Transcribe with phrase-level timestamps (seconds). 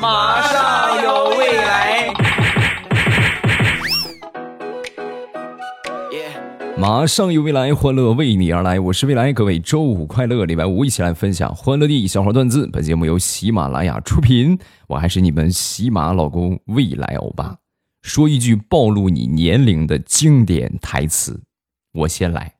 [0.00, 2.12] 马上有未来。
[6.76, 8.80] 马上有未来，欢乐为你而来。
[8.80, 12.68] 我是未来，各位周五快乐，礼拜五一起来分享欢乐的笑话段子。
[12.72, 17.56] 本节目由喜马拉雅出品，我还是你们喜马老公未来欧巴。
[18.02, 21.40] 说一句暴露你年龄的经典台词，
[21.92, 22.55] 我先来。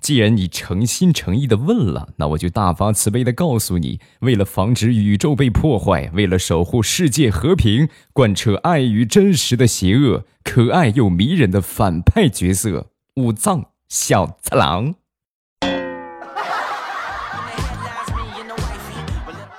[0.00, 12.90] 既然你诚心诚意的问了，那我就大发慈悲的告诉你：为了防止宇宙被破坏，为了守护世界和平，贯彻爱与真实的邪恶，可爱又迷人的反派角色。
[13.16, 14.94] 武藏小次郎，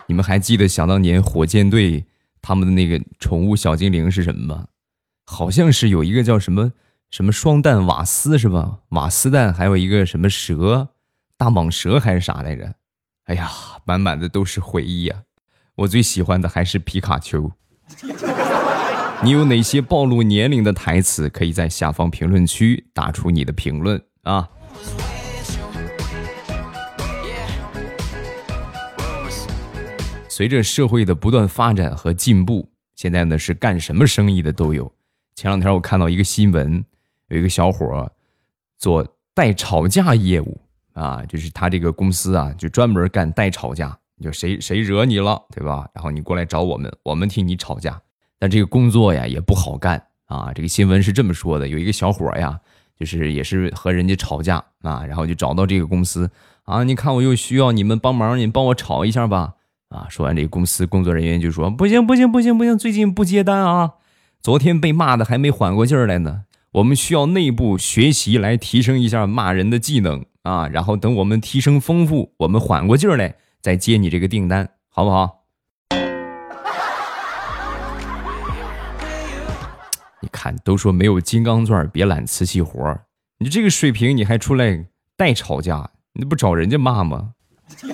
[0.07, 2.05] 你们还记得想当年火箭队
[2.41, 4.65] 他们的那个宠物小精灵是什么吗？
[5.25, 6.71] 好像是有一个叫什么
[7.11, 8.79] 什么双蛋瓦斯是吧？
[8.91, 10.87] 瓦斯蛋，还有一个什么蛇，
[11.35, 12.73] 大蟒蛇还是啥来着？
[13.25, 13.51] 哎呀，
[13.83, 15.23] 满满的都是回忆呀！
[15.75, 17.51] 我最喜欢的还是皮卡丘。
[19.21, 21.27] 你有哪些暴露年龄的台词？
[21.27, 24.47] 可以在下方评论区打出你的评论啊！
[30.29, 34.89] 随着社会的不断发展和进步，现在呢是干什么生意的都有。
[35.35, 36.83] 前两天我看到一个新闻，
[37.31, 38.11] 有一个小伙
[38.77, 40.59] 做代吵架业务
[40.93, 45.87] 啊，就是他这个公司啊，就专门干代吵架，就谁谁惹你了，对吧？
[45.93, 47.99] 然后你过来找我们，我们替你吵架。
[48.37, 50.51] 但这个工作呀也不好干啊！
[50.53, 52.59] 这个新闻是这么说的：有一个小伙呀，
[52.99, 56.29] 就是也是和人家吵架啊，然后就找到这个公司
[56.63, 59.53] 啊，你看我又需要你们帮忙，你帮我吵一下吧
[59.87, 60.05] 啊！
[60.09, 63.93] 说完，这个公司工作人员就说：不行不行不行不行，最近不接单啊！
[64.41, 66.45] 昨天被骂的还没缓过劲儿来呢，
[66.75, 70.69] 我们需要内部学习来提升一下骂人的技能啊！
[70.69, 75.43] 然后等我们提升丰富，我们缓过劲儿来再接你这个订单，好不好？
[80.21, 82.97] 你看，都说没有金刚钻别揽瓷器活
[83.39, 84.85] 你这个水平你还出来
[85.17, 87.33] 代吵架，你不找人家骂吗？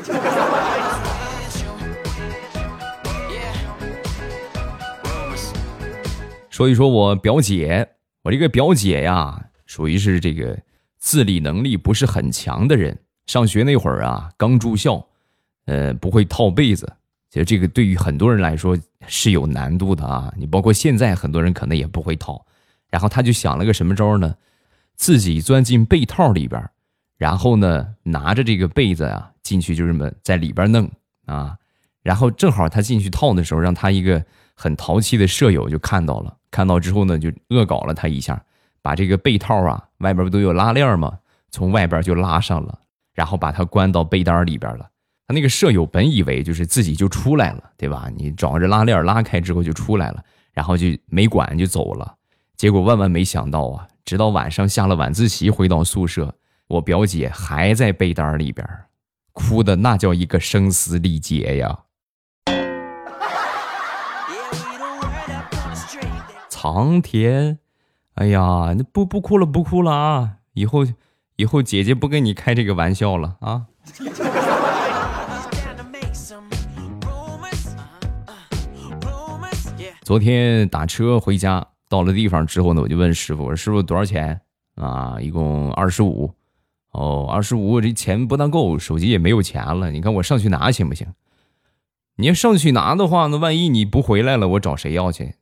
[6.51, 7.89] 说一说我表姐，
[8.27, 10.59] 我这个表姐呀，属于是这个
[10.97, 12.99] 自理能力不是很强的人。
[13.25, 15.01] 上学那会儿啊，刚住校，
[15.63, 16.91] 呃，不会套被子。
[17.29, 18.77] 其实这个对于很多人来说
[19.07, 20.33] 是有难度的啊！
[20.35, 22.45] 你包括现在很多人可能也不会套，
[22.89, 24.35] 然后他就想了个什么招呢？
[24.97, 26.69] 自己钻进被套里边，
[27.17, 30.91] 然后呢拿着这个被子啊进去就这么在里边弄
[31.27, 31.57] 啊，
[32.03, 34.21] 然后正好他进去套的时候，让他一个
[34.53, 38.43] 很淘气的舍友就看到了，看到之后呢就恶搞了他一下，
[38.81, 41.15] 把这个被套啊外边不都有拉链吗？
[41.51, 42.79] 从外边就拉上了，
[43.13, 44.89] 然后把他关到被单里边了。
[45.27, 48.09] 他那个舍友本以为就是自己就出来了，对吧？
[48.17, 52.15] 你找着拉链拉开之后就出来了，然后就没管就走了。
[52.55, 53.87] 结果万万没想到啊！
[54.03, 56.33] 直到晚上下了晚自习回到宿舍，
[56.69, 58.67] 我表姐还在被单里边，
[59.31, 61.77] 哭的那叫一个声嘶力竭呀！
[66.67, 67.59] 苍天，
[68.15, 70.33] 哎呀，那不不哭了不哭了啊！
[70.51, 70.85] 以后
[71.37, 73.67] 以后姐姐不跟你开这个玩笑了啊！
[80.01, 84.41] 昨天打车回家，到了地方之后呢，我就问师傅：“我说师傅多少钱
[84.75, 85.15] 啊？
[85.21, 86.33] 一共二十五。
[86.91, 89.89] 哦，二十五，这钱不大够，手机也没有钱了。
[89.89, 91.07] 你看我上去拿行不行？
[92.17, 95.35] 你要上去拿的话，那万一你不回来了，我找谁要去？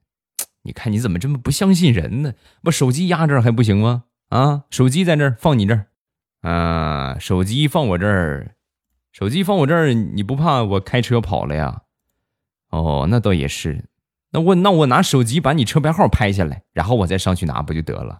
[0.65, 2.33] 你看你怎么这么不相信人呢？
[2.61, 4.03] 把手机压这儿还不行吗？
[4.29, 5.87] 啊，手机在这儿，放你这儿。
[6.41, 8.55] 啊，手机放我这儿，
[9.11, 11.83] 手机放我这儿，你不怕我开车跑了呀？
[12.69, 13.85] 哦，那倒也是。”
[14.31, 18.19] 那我那我拿手机把你车牌号拍下来，然后我再上去拿不就得了？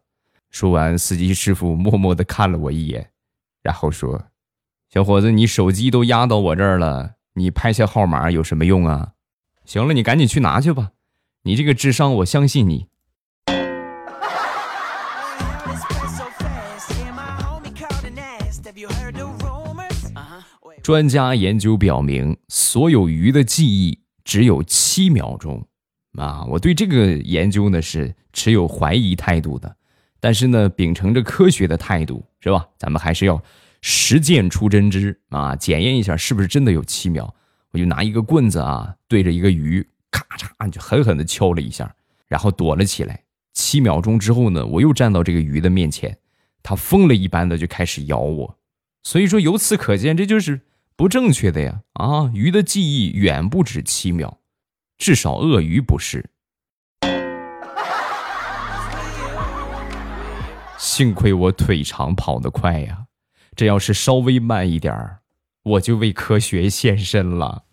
[0.50, 3.10] 说完，司机师傅默默的看了我一眼，
[3.62, 4.28] 然后说
[4.90, 9.14] ：“小伙子，你手机都压到我这儿了，你拍下号码有什么用啊？
[9.66, 10.92] 行了，你赶紧去拿去吧，
[11.48, 12.88] 你这个智商，我相信你。”
[20.82, 25.68] 专家研究表明，所有鱼的记忆只有七秒钟。
[26.18, 29.76] 啊，我对这个研究呢是持有怀疑态度的，
[30.20, 32.66] 但是呢，秉承着科学的态度，是吧？
[32.80, 33.40] 咱们还是要
[33.82, 37.36] 实践出真知啊，检验一下是不是真的有七秒。
[37.70, 41.94] 我就拿一个棍子啊，对着一个鱼，咔嚓就狠狠地敲了一下，
[42.28, 43.22] 然后躲了起来。
[43.54, 46.18] 七秒钟之后呢，我又站到这个鱼的面前，
[46.64, 48.58] 它疯了一般的就开始咬我。
[49.04, 50.62] 所以说，由此可见，这就是
[50.96, 51.82] 不正确的呀！
[51.94, 54.40] 啊，鱼的记忆远不止七秒。
[54.98, 56.30] 至少鳄鱼不是。
[60.78, 63.06] 幸亏我腿长跑得快呀，
[63.56, 65.20] 这要是稍微慢一点儿，
[65.64, 67.64] 我就为科学献身了。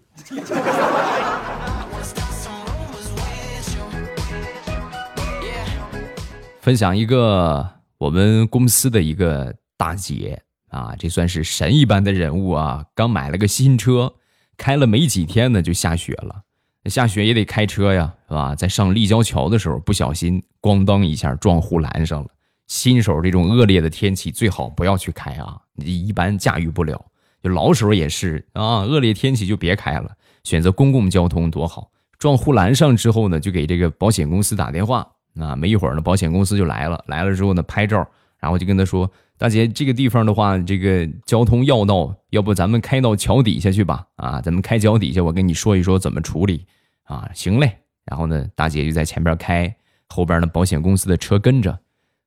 [6.62, 7.68] 分享一个
[7.98, 12.86] 我们公司的一个大姐啊，这算是神一般的人物啊！
[12.94, 14.14] 刚买了个新车，
[14.56, 16.42] 开了没几天呢，就下雪了。
[16.84, 18.54] 下雪也得开车呀，是吧？
[18.54, 22.28] 在上立交桥的时候，不小心咣当一下撞护栏上了。
[22.68, 27.04] 新手这种恶劣的天气最好不要去开啊，你一般驾驭不了。
[27.42, 30.12] 就老手也是啊，恶劣天气就别开了，
[30.44, 31.90] 选择公共交通多好。
[32.20, 35.11] 撞护栏上之后呢，就给这个保险公司打电话。
[35.38, 37.02] 啊，没一会儿呢，保险公司就来了。
[37.06, 38.06] 来了之后呢，拍照，
[38.38, 44.06] 然后就跟他说：“大姐，这个地方的话，这个交通要道，要不咱们开到桥底下去吧？
[44.16, 46.66] 啊，咱们开桥底下，我跟你说一说怎么处理。
[47.04, 47.78] 啊，行嘞。
[48.04, 49.74] 然后呢，大姐就在前边开，
[50.08, 51.78] 后边呢，保险公司的车跟着，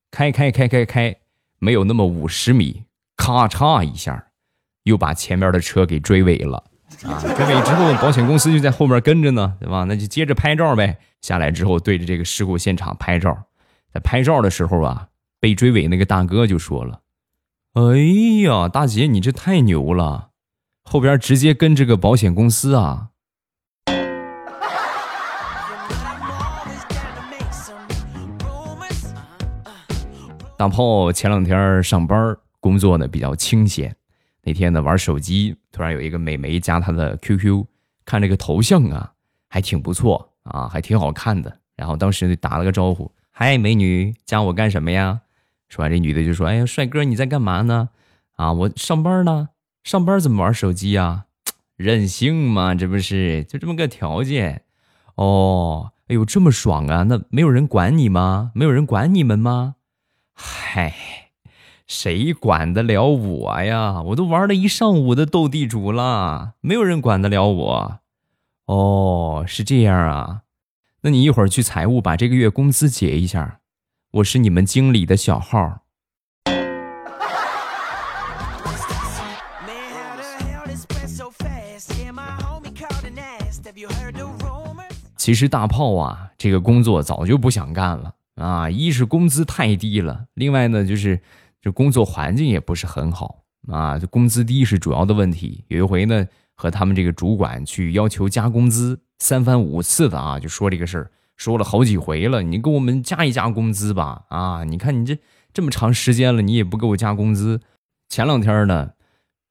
[0.09, 1.15] 开开开开开，
[1.59, 2.83] 没有那么五十米，
[3.15, 4.27] 咔嚓一下，
[4.83, 6.63] 又把前面的车给追尾了。”
[7.03, 9.83] 啊，追尾之后，保险公司就在后面跟着呢，对吧？
[9.83, 10.97] 那就接着拍照呗。
[11.25, 13.35] 下来之后，对着这个事故现场拍照。
[13.91, 15.07] 在拍照的时候啊，
[15.39, 17.01] 被追尾那个大哥就说了
[17.73, 17.81] ：“哎
[18.43, 20.29] 呀，大姐，你这太牛了，
[20.83, 23.09] 后边直接跟这个保险公司啊。”
[30.55, 33.95] 大炮前两天上班工作呢比较清闲。
[34.43, 37.65] 那天呢，玩手机，突然有一个美眉加他的 QQ，
[38.05, 39.13] 看这个头像啊，
[39.49, 41.59] 还挺不错啊，还挺好看的。
[41.75, 45.19] 然后当时就打了个招呼：“嗨，美女，加我干什么呀？”
[45.67, 47.89] 说完，这女的就说：“哎呀，帅哥，你在干嘛呢？
[48.37, 49.49] 啊，我上班呢。
[49.83, 51.25] 上班怎么玩手机呀？
[51.75, 54.63] 任性嘛，这不是就这么个条件？
[55.15, 57.03] 哦，哎呦，这么爽啊？
[57.03, 58.51] 那没有人管你吗？
[58.55, 59.75] 没有人管你们吗？
[60.33, 60.93] 嗨。”
[61.87, 64.01] 谁管得了我呀？
[64.01, 67.99] 我都玩了一上午的斗地主了，没有人管得了我。
[68.65, 70.41] 哦，是这样啊？
[71.01, 73.59] 那你一会儿去财务把这个月工资结一下，
[74.11, 75.81] 我是你们经理的小号。
[85.17, 88.69] 其实大炮啊，这个工作早就不想干了啊！
[88.69, 91.21] 一是工资太低了，另外呢就是。
[91.61, 93.39] 这工作环境也不是很好
[93.69, 95.65] 啊，这工资低是主要的问题。
[95.67, 102.41] 有一回呢，和他们这个主管去要求加工资，三番五次的啊，就说这个事儿，说了好几回了。
[102.41, 105.17] 你给我们加一加工资吧，啊，你看你这
[105.53, 107.61] 这么长时间了，你也不给我加工资。
[108.09, 108.91] 前两天呢，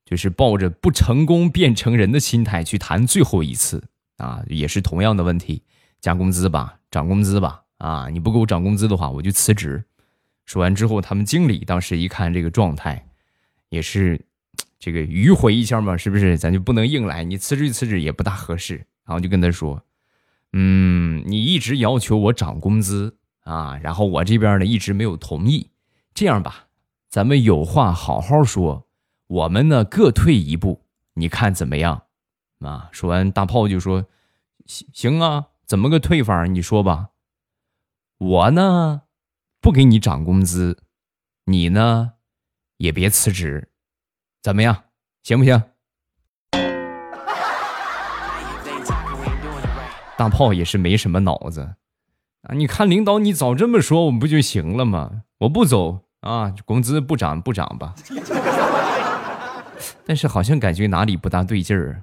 [0.05, 3.83] 就是抱着不成功变成人的心态去谈最后一次
[4.17, 5.62] 啊，也是同样的问题，
[6.00, 9.85] 加工资吧，涨工资吧，啊，你不给我涨工资的话，我就辞职。
[10.47, 13.07] 说完之后，他们经理当时一看这个状态，
[13.71, 14.21] 也是
[14.85, 16.37] 这个迂回一下嘛，是不是？
[16.37, 18.77] 咱就不能硬来，你辞职辞职也不大合适。
[19.07, 19.83] 然后就跟他说
[20.53, 25.71] ：“嗯，你一直要求我涨工资啊，然后我这边呢一直没有同意。
[26.13, 26.67] 这样吧，
[27.09, 28.87] 咱们有话好好说，
[29.27, 30.85] 我们呢各退一步，
[31.15, 32.03] 你看怎么样？”
[32.61, 34.05] 啊，说完大炮就说
[34.67, 36.45] ：“行行啊，怎么个退法？
[36.45, 37.09] 你说吧。
[38.19, 39.00] 我呢。”
[39.62, 40.83] 不给你涨工资，
[41.47, 42.12] 你呢
[42.76, 43.71] 也别辞职，
[44.45, 44.77] 怎么样？
[45.23, 45.63] 行不行？
[50.19, 51.63] 大炮也是没什么脑子
[52.43, 52.53] 啊！
[52.55, 55.23] 你看领导，你早这么说，我们不就行了吗？
[55.39, 57.95] 我不走啊，工资不涨不涨吧。
[60.05, 62.03] 但是好像感觉哪里不大对劲儿。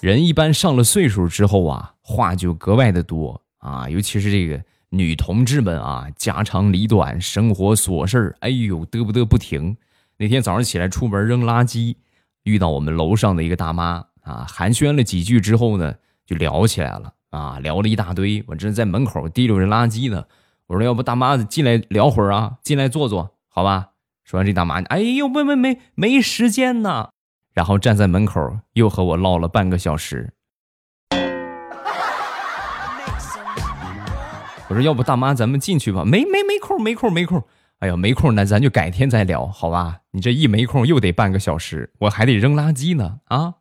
[0.00, 9.76] 人一般上了岁数之后啊，话就格外的多啊，尤其是这个女同志们啊，家长里短、生活琐事儿，哎呦，嘚不嘚不停。
[10.18, 11.94] 那天早上起来出门扔垃圾，
[12.42, 15.94] 遇到我们楼上的一个大妈啊，寒暄了几句之后呢，
[16.26, 18.42] 就聊起来了啊，聊了一大堆。
[18.48, 20.24] 我正在门口提溜着垃圾呢，
[20.66, 23.90] 我说要不大妈进来聊会儿啊，进来坐坐，好吧？
[24.24, 27.10] 说完这大妈，哎呦，没没没，没时间呢。
[27.52, 30.32] 然后站在门口，又和我唠了半个小时。
[34.72, 37.44] 我说：“要不大妈，咱们进去吧。”没没没空，没空，没空。
[37.80, 39.98] 哎呀，没空，那咱就改天再聊，好吧？
[40.12, 43.52] 你这一没空，又得半个小时，我还得扔垃圾呢啊！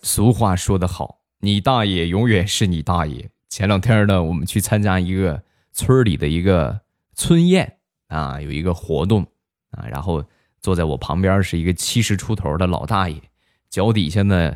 [0.00, 3.28] 俗话说得好，你大爷永远是你大爷。
[3.50, 6.80] 前两天呢，我们去参加一个村里的一个
[7.14, 9.26] 村宴啊，有一个活动
[9.72, 10.24] 啊，然后
[10.62, 13.20] 坐在我旁边是一个七十出头的老大爷，
[13.70, 14.54] 脚底下呢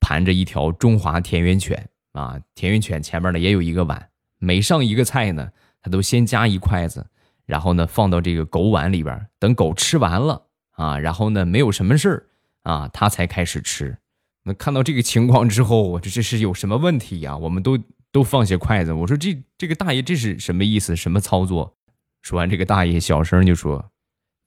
[0.00, 5.50] 盘着一条中华田园犬啊，田园犬前面呢也有一个碗，每上一个菜呢，
[5.82, 7.06] 他都先夹一筷子，
[7.46, 12.28] 然后呢放到这个狗碗里边，等狗吃完了啊，然后呢没有什么事
[12.62, 13.96] 啊，他才开始吃。
[14.42, 17.36] 那看到这个情况之后，我这这是有什么问题呀？
[17.36, 17.78] 我们都
[18.10, 18.92] 都放下筷子。
[18.92, 20.96] 我说这这个大爷这是什么意思？
[20.96, 21.76] 什么操作？
[22.22, 23.90] 说完，这个大爷小声就说：“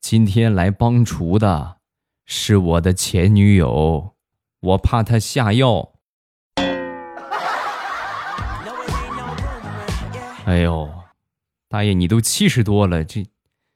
[0.01, 1.77] 今天来帮厨的
[2.25, 4.13] 是我的前女友，
[4.59, 5.93] 我怕她下药。
[10.45, 10.89] ”哎呦，
[11.69, 13.25] 大爷你都七十多了，这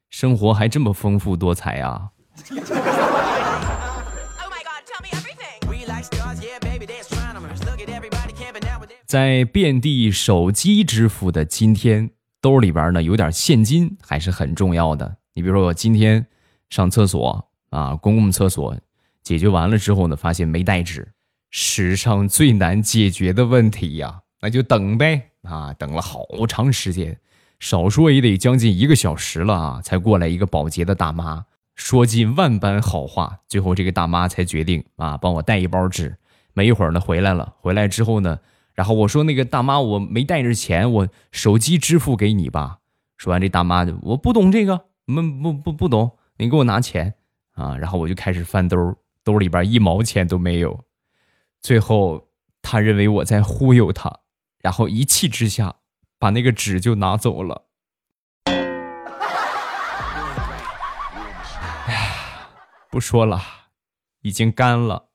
[0.10, 2.12] 生活还这么丰富多彩啊！
[9.06, 12.12] 在遍地手机支付的今天，
[12.42, 15.18] 兜里边呢有点现金还是很重要的。
[15.34, 16.28] 你比如说，我今天
[16.70, 18.76] 上厕所啊，公共厕所
[19.24, 21.12] 解决完了之后呢，发现没带纸，
[21.50, 27.20] 史上最难解决的问题呀，那就等呗啊，等了好长时间，
[27.60, 31.46] 少说也得将近一个小时了啊，才过来一个保洁的大妈，
[31.76, 36.18] 说尽万般好话，最后这个大妈才决定啊，帮我带一包纸。
[36.54, 38.40] 没一会儿呢，回来了，回来之后呢。
[38.74, 42.78] 然后我说：“那个大妈，我没带着钱，我手机支付给你吧。”
[43.18, 47.16] 说完，这大妈就我不懂这个，不不不不懂，你给我拿钱
[47.58, 47.76] 啊！
[47.76, 48.78] 然后我就开始翻兜，
[49.24, 50.86] 兜里边一毛钱都没有。
[51.60, 52.30] 最后
[52.62, 54.20] 他认为我在忽悠他，
[54.62, 55.76] 然后一气之下
[56.20, 57.66] 把那个纸就拿走了。
[61.88, 62.12] 哎，
[62.92, 63.42] 不说了，
[64.22, 65.10] 已经干了。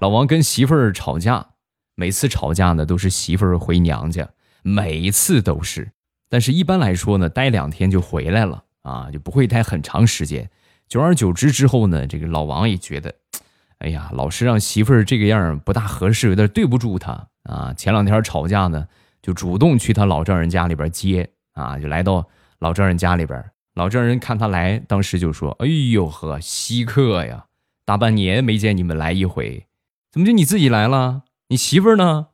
[0.00, 1.50] 老王跟媳妇儿吵架，
[1.94, 4.28] 每次吵架呢都是媳妇儿回娘家，
[4.66, 5.92] 每一次都是。
[6.30, 10.50] 但是一般来说呢，待两天就回来了啊，就不会待很长时间。
[10.88, 13.14] 久而久之之后呢，这个老王也觉得，
[13.78, 17.72] 哎呀，老是让媳妇儿这个样不大合适，有点对不住他啊。
[17.76, 18.88] 前两天吵架呢，
[19.22, 22.26] 就主动去他老丈人家里边接啊，就来到
[22.58, 23.44] 老丈人家里边。
[23.74, 27.46] 老丈人看他来，当时就说：“哎呦呵，稀客呀！
[27.84, 29.66] 大半年没见你们来一回，
[30.12, 31.24] 怎么就你自己来了？
[31.48, 32.28] 你媳妇儿呢？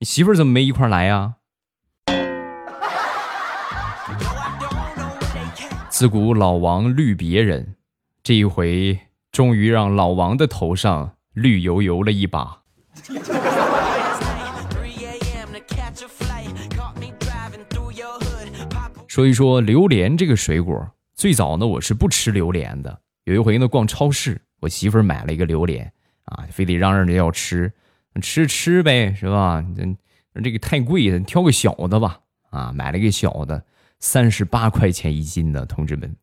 [0.00, 1.35] 你媳妇儿怎么没一块来呀？”
[5.98, 7.74] 自古老王绿别人，
[8.22, 8.98] 这一回
[9.32, 12.60] 终于让老王的头上绿油油了一把。
[19.08, 23.00] 说一说榴莲这个水果，最早呢我是不吃榴莲的。
[23.24, 25.90] 有一回呢逛超市，我媳妇儿买了一个榴莲
[26.26, 27.72] 啊，非得嚷嚷着要吃，
[28.20, 29.64] 吃吃呗，是吧？
[29.74, 32.20] 这这个太贵了，挑个小的吧。
[32.50, 33.64] 啊，买了一个小的，
[34.06, 36.14] 三十八块钱一斤的，同志们，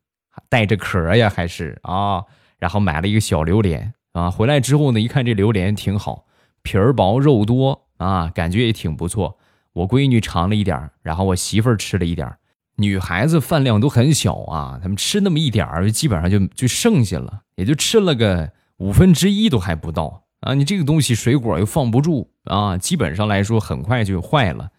[0.48, 2.24] 带着壳呀还是啊。
[2.58, 6.24] 然后买了一个小榴莲啊，回来之后呢，一看这榴莲挺好，
[6.62, 9.36] 皮儿薄肉多啊，感觉也挺不错。
[9.74, 12.34] 我闺女尝了一点然后我媳妇儿吃了一点
[12.76, 20.54] 女孩子饭量都很小啊，她们吃那么一点儿，基本上就就剩下了，也就吃了个五分之一都还不到啊！
[20.54, 24.70] 你这个东西水果又放不住啊，基本上来说很快就坏了。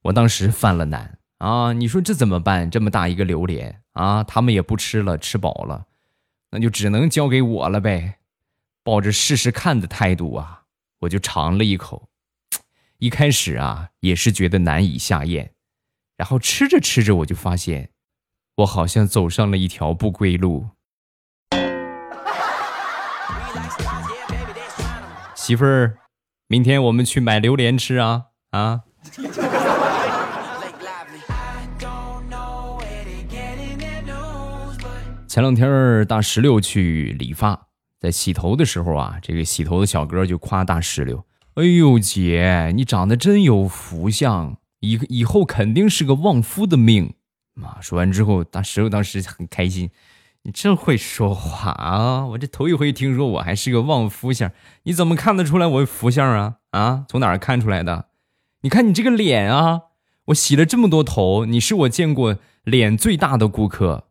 [0.00, 1.72] 我当时犯了难啊！
[1.72, 2.70] 你说这怎么办？
[2.70, 5.86] 这么大一个榴莲啊，他们也不吃了，吃饱了，
[6.50, 8.18] 那就只能交给我了呗。
[8.82, 10.64] 抱着试试看的态度啊，
[11.00, 12.08] 我就尝了一口，
[12.98, 15.52] 一开始啊也是觉得难以下咽。
[16.16, 17.90] 然后吃着吃着，我就发现，
[18.56, 20.68] 我好像走上了一条不归路。
[25.34, 25.98] 媳妇儿，
[26.46, 28.82] 明天我们去买榴莲吃啊啊！
[35.34, 37.66] 前两天大石榴去理发，
[37.98, 41.26] 在洗头的时候啊，这个洗头的小哥就夸大石榴
[41.58, 47.14] ：“哎呦姐，你长得真有福相。”以以后肯定是个旺夫的命，
[47.60, 47.80] 啊！
[47.80, 49.90] 说完之后，大石榴当时很开心。
[50.44, 52.24] 你真会说话啊！
[52.26, 54.52] 我这头一回听说我还是个旺夫相，
[54.84, 56.58] 你怎么看得出来我福相啊？
[56.70, 58.06] 啊，从哪儿看出来的？
[58.60, 59.80] 你看你这个脸啊！
[60.26, 64.04] 我洗了这么多头，你是我见过脸最大的顾客。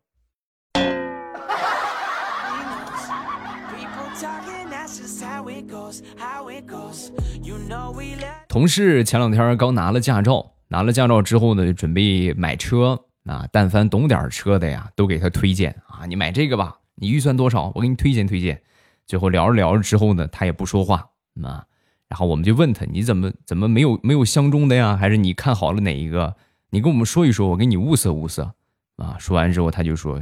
[8.54, 10.52] 同事前两天刚拿了驾照。
[10.68, 13.48] 拿了驾照之后呢，准备买车啊。
[13.52, 17.72] 但凡懂点车的呀，都给他推荐啊，你买这个吧，你预算多少？
[17.74, 18.62] 我给你推荐推荐。
[19.08, 21.10] 最后聊着聊着之后呢，他也不说话
[21.42, 21.66] 啊。
[22.08, 24.96] 然后我们就问他，你怎么怎么没有没有相中的呀？
[24.96, 26.36] 还是你看好了哪一个？
[26.70, 28.54] 你跟我们说一说，我给你物色物色
[28.98, 29.18] 啊。
[29.18, 30.22] 说完之后，他就说，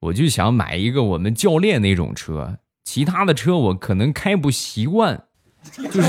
[0.00, 5.24] 我就想买一个我们教练那种车，其他的车我可能开不习惯，
[5.90, 6.08] 就是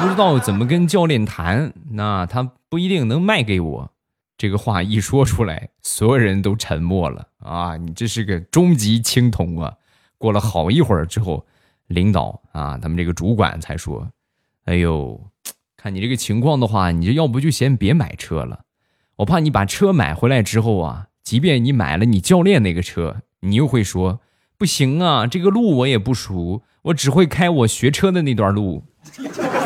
[0.00, 3.90] 不知道怎么跟教练谈，那他不一定能卖给我。
[4.38, 7.76] 这个话一说出来，所有人都沉默了啊！
[7.78, 9.72] 你这是个终极青铜啊！
[10.18, 11.46] 过了好一会儿之后，
[11.86, 14.06] 领导啊，他们这个主管才说
[14.66, 15.18] ：“哎呦，
[15.76, 18.60] 看你这个情况的话，你这要不就先别买车了。
[19.16, 24.20] 我怕你把车买回来之后啊，即便你买了你教练那个车，你又会说
[24.58, 28.84] 不行啊，这个路我也不熟，我只会开我学车的那段路。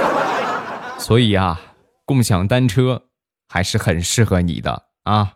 [0.99, 1.61] 所以啊，
[2.04, 3.04] 共享单车。”
[3.52, 5.32] 还是很适合你的啊！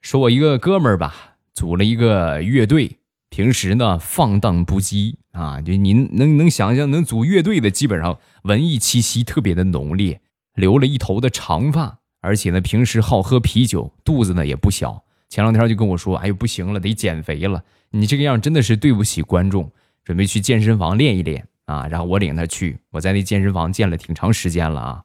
[0.00, 1.14] 说我一个哥们儿吧，
[1.52, 10.22] 组了一个乐队，平时呢放荡不羁啊，就您能能想象，能组乐队的基本上文艺气息特别的浓烈，
[10.58, 15.04] 留了一头的长发，而且呢平时好喝啤酒，肚子呢也不小。
[15.28, 19.70] 前两天就跟我说：“哎呦，不行了，得减肥了。”你这个样真的是对不起观众，
[20.04, 21.86] 准备去健身房练一练啊！
[21.88, 25.02] 然后我领他去，我在那健身房健了挺长时间了啊，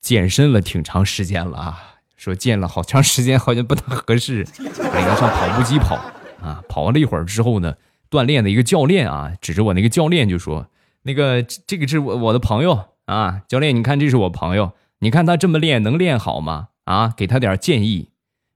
[0.00, 1.78] 健身了挺长时间了啊。
[2.16, 5.96] 说健了好长时间好像不太合适，领他上跑步机跑
[6.40, 6.62] 啊。
[6.68, 7.74] 跑了一会儿之后呢，
[8.08, 10.68] 锻炼的一个教练啊，指着我那个教练就说
[11.02, 16.68] ：“那个这个是我我的朋友啊，教练，你看这是我朋友，你看他这么练能练好吗？
[16.84, 18.10] 啊，给他点建议。”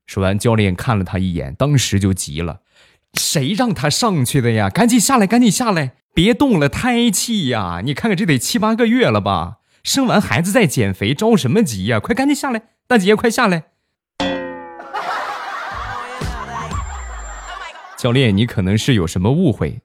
[0.06, 2.60] 说完，教练看了他一眼，当时就急了。
[3.14, 4.70] 谁让他上去的呀？
[4.70, 7.80] 赶紧下来，赶紧下来，别动了胎气呀！
[7.82, 9.58] 你看看这得七八个月了吧？
[9.82, 11.98] 生完孩子再减肥，着什么急呀？
[11.98, 13.64] 快赶紧下来，大姐快下来！
[17.96, 19.80] 教练，你可能是有什么误会，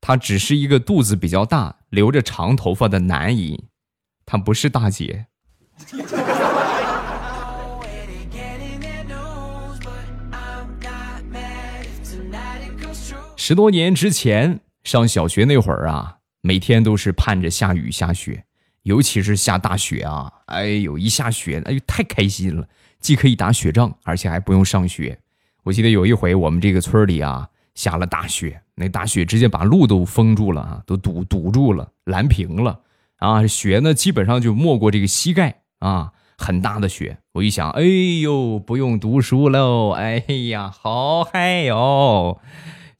[0.00, 3.64] 他只是一个肚子比较大、留着长头发的男婴，
[4.26, 5.26] 他不是大姐。
[13.36, 18.44] 十多年之前上小学那会儿啊，每天都是盼着下雨下雪，
[18.82, 20.32] 尤其是下大雪啊！
[20.46, 22.66] 哎呦，一下雪，哎呦，太开心了，
[22.98, 25.16] 既可以打雪仗，而且还不用上学。
[25.62, 32.80] 我记得有一回，我们这个村里啊下了大雪，那大雪直接把路都封住了啊，都堵堵住了，拦平了
[33.18, 33.46] 啊！
[33.46, 37.18] 雪呢，基本上就没过这个膝盖啊，很大的雪。
[37.32, 37.82] 我一想，哎
[38.22, 39.92] 呦，不用读书喽！
[39.92, 42.40] 哎呀，好嗨哟！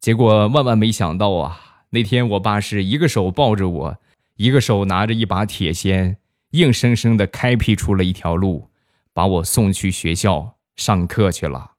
[0.01, 1.61] 结果万万没想到啊！
[1.91, 3.97] 那天我爸是一个手抱着我，
[4.37, 6.17] 一个手拿着一把铁锨，
[6.51, 8.71] 硬生生的开辟出了一条路，
[9.13, 11.73] 把我送去学校上课去了。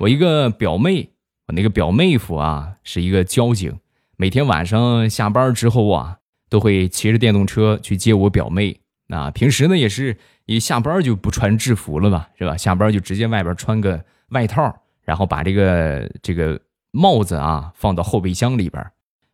[0.00, 1.10] 我一个表妹，
[1.46, 3.78] 我那个表妹夫啊，是一个交警，
[4.16, 8.80] 每天晚上下班之后啊，都会骑着电动车去接我表妹。
[9.06, 10.16] 那平时呢，也是。
[10.46, 12.54] 一下班就不穿制服了嘛，是吧？
[12.54, 18.86] 下班就直接外边穿个外套，然后把这个这个帽子啊放到后备箱里边。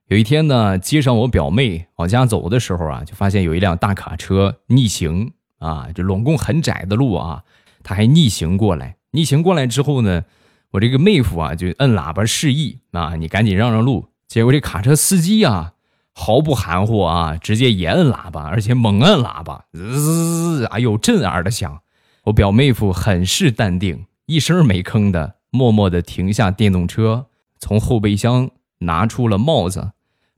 [0.07, 7.42] 有一天呢，接上我表妹往家走的时候啊，就发现有一辆大卡车逆行啊，就拢共很窄的路啊，
[7.83, 8.94] 他还逆行过来。
[9.11, 10.23] 逆行过来之后呢，
[10.71, 14.09] 我这个妹夫啊就摁喇叭示意啊，你赶紧让让路。
[14.29, 15.75] 结果这卡车司机啊。
[16.13, 21.81] 毫不含糊啊，直接也摁喇叭，而且猛摁喇叭，滋，哎呦，震耳的响。
[22.25, 27.29] 我表妹夫很是淡定，一声没吭的，默默的停下电动车，
[27.59, 29.93] 从后备箱拿出了帽子，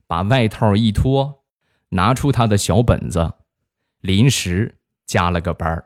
[0.07, 1.41] 把外套一脱，
[1.89, 3.33] 拿出他的小本子，
[3.99, 5.85] 临时加了个班儿。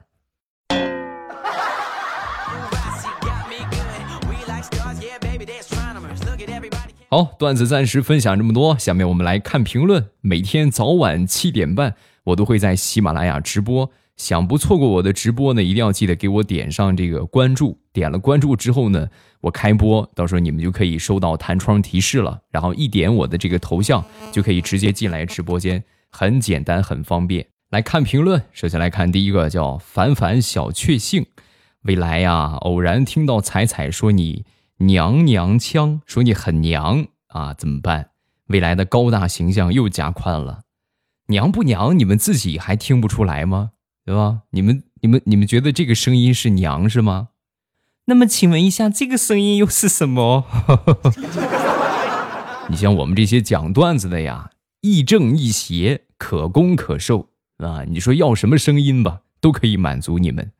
[7.09, 10.09] 好，段子暂时分享这么多，下面我们来看评论。
[10.19, 13.89] 每天早晚七点半，我都会在喜马拉雅直播。
[14.17, 17.79] 想不错过我的直播呢，一定要记得给我点上这个关注。
[17.93, 19.07] 点了关注之后呢，
[19.39, 22.41] 我开播，到时候你们就可以收到弹窗提示了。
[22.51, 27.45] 然后一点我的这个头像，就可以直接进来直播间，很简单，很方便。
[27.69, 31.25] 来看评论，首先来看第一个，叫凡凡小确幸。
[31.83, 34.43] 未来呀，偶然听到彩彩说你。
[34.77, 38.11] 娘娘腔说你很娘啊，怎么办？
[38.47, 40.61] 未来的高大形象又加宽了，
[41.27, 41.97] 娘不娘？
[41.97, 43.71] 你们自己还听不出来吗？
[44.05, 44.43] 对吧？
[44.51, 47.29] 你们、你们、你们觉得这个声音是娘是吗？
[48.05, 50.45] 那么请问一下，这个声音又是什么？
[52.69, 57.83] 你像我们这些讲段子的呀，亦正亦邪，可攻可受啊！
[57.87, 60.51] 你说要什么声音吧，都可以满足你们。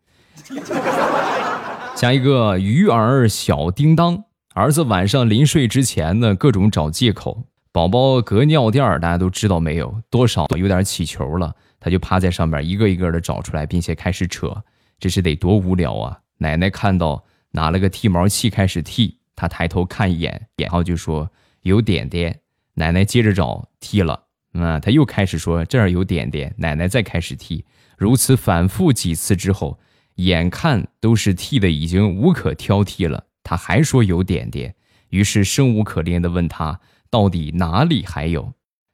[1.97, 7.43] 下一个鱼儿小叮当，儿子晚上临睡之前呢，各种找借口。
[7.71, 9.99] 宝宝隔尿垫儿，大家都知道没有？
[10.11, 14.55] 多少有点起球了，他就趴在上面一个一个的找出来，并且开始扯，
[14.99, 16.19] 这是得多无聊啊！
[16.37, 21.27] 奶奶看到，拿了个剃毛器开始剃，他抬头看一眼，然后就说
[21.63, 22.41] 有点点。
[22.75, 24.21] 奶奶接着找剃了，
[24.53, 27.65] 啊，他又开始说这儿有点点，奶奶再开始剃，
[27.97, 29.79] 如此反复几次之后，
[30.17, 34.75] 眼看都是剃的已经无可挑剔了，他还说有点点，
[35.09, 38.53] 于是生无可恋的问他到底哪里还有，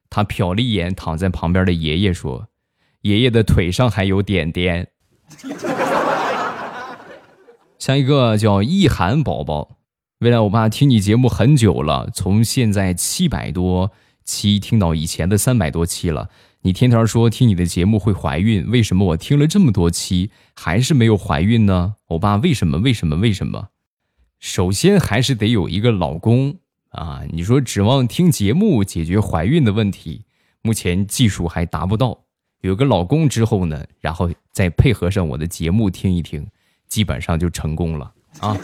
[0.10, 2.48] 他瞟了一眼躺在旁边的爷爷说，
[3.02, 4.90] 爷爷的腿上还有点点。
[7.80, 9.78] 下一个叫意涵宝宝。
[10.20, 13.92] 未来，我爸听你节目很久了，从现在七百多
[14.24, 16.30] 期听到以前的三百多期了。
[16.66, 21.96] 你天天说听你的节目会怀孕，为什么我听了这么多期还是没有怀孕呢？
[22.06, 22.78] 欧巴为什么？
[22.78, 23.18] 为什么？
[23.18, 23.68] 为什么？
[24.40, 26.56] 首先还是得有一个老公
[26.92, 27.22] 啊！
[27.34, 30.24] 你说指望听节目解决怀孕的问题，
[30.62, 32.18] 目前技术还达不到。
[32.62, 36.48] 有个老公之后呢，然后再配合上我的节目听一听，
[36.88, 38.58] 基本上就成功了啊！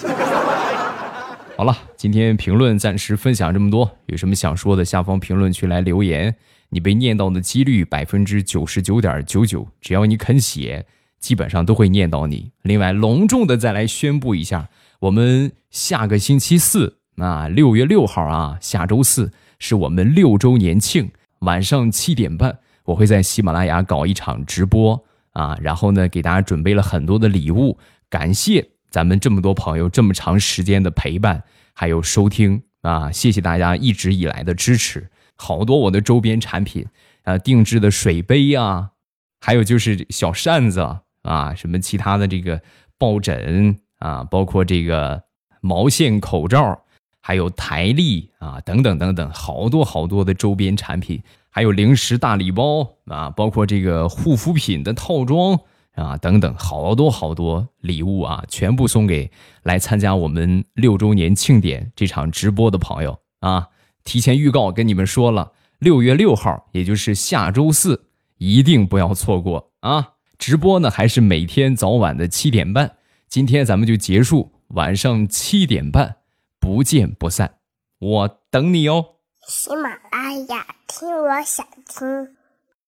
[1.60, 3.98] 好了，今天评论暂时分享这么多。
[4.06, 6.34] 有什么想说的，下方评论区来留言。
[6.69, 10.86] 你被念到的几率百分之九十九点九九，只要你肯写，
[11.19, 12.54] 基本上都会念到你。
[12.62, 14.69] 另外，隆重的再来宣布一下，
[15.02, 27.78] 我们下个星期四啊，六月六号啊，下周四是我们六周年庆，晚上七点半，我会在喜马拉雅搞一场直播啊，然后呢，给大家准备了很多的礼物，
[28.10, 28.69] 感谢。
[28.89, 35.10] 咱们这么多朋友这么长时间的陪伴，还有收听啊，谢谢大家一直以来的支持。
[35.36, 36.86] 好多我的周边产品
[37.23, 38.91] 啊，定制的水杯呀，
[39.39, 42.62] 还有就是小扇子啊，什么其他的这个
[42.97, 45.23] 抱枕啊，包括这个
[45.62, 46.82] 毛线口罩，
[47.21, 55.60] 还有台历啊，等等等等，好多好多的周边产品，还有零食大礼包啊，包括这个护肤品的套装。
[55.95, 59.30] 啊，等等，好多好多礼物啊，全部送给
[59.63, 63.67] 来参加我们六周年庆典这场直播的朋友啊！
[64.06, 68.06] 提前预告跟你们说了，六月六号，也就是下周四，
[68.38, 70.13] 一定不要错过啊！
[70.38, 72.95] 直播呢还是每天早晚的七点半，
[73.28, 76.15] 今天咱们就结束，晚上七点半
[76.60, 77.56] 不见不散，
[77.99, 79.06] 我等你哦！
[79.47, 82.38] 喜马拉雅听，我想听。